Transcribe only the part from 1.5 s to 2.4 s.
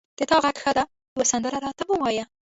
را ته ووایه